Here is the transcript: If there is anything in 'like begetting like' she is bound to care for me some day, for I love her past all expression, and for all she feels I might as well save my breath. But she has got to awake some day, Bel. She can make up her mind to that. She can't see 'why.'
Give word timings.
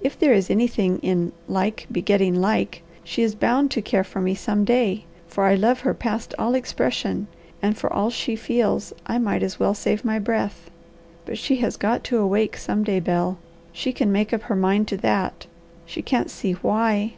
If 0.00 0.16
there 0.16 0.32
is 0.32 0.50
anything 0.50 1.00
in 1.00 1.32
'like 1.48 1.88
begetting 1.90 2.36
like' 2.40 2.82
she 3.02 3.22
is 3.24 3.34
bound 3.34 3.72
to 3.72 3.82
care 3.82 4.04
for 4.04 4.20
me 4.20 4.32
some 4.36 4.64
day, 4.64 5.04
for 5.26 5.46
I 5.46 5.56
love 5.56 5.80
her 5.80 5.92
past 5.92 6.32
all 6.38 6.54
expression, 6.54 7.26
and 7.60 7.76
for 7.76 7.92
all 7.92 8.08
she 8.08 8.36
feels 8.36 8.92
I 9.06 9.18
might 9.18 9.42
as 9.42 9.58
well 9.58 9.74
save 9.74 10.04
my 10.04 10.20
breath. 10.20 10.70
But 11.26 11.38
she 11.38 11.56
has 11.56 11.76
got 11.76 12.04
to 12.04 12.18
awake 12.18 12.56
some 12.56 12.84
day, 12.84 13.00
Bel. 13.00 13.38
She 13.72 13.92
can 13.92 14.12
make 14.12 14.32
up 14.32 14.42
her 14.42 14.54
mind 14.54 14.86
to 14.86 14.96
that. 14.98 15.46
She 15.86 16.02
can't 16.02 16.30
see 16.30 16.52
'why.' 16.52 17.14